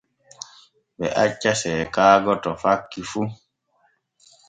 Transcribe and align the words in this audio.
Ɓe 0.97 1.05
acca 1.23 1.51
seekaago 1.61 2.33
to 2.43 2.51
fakki 2.61 3.01
fu. 3.09 3.21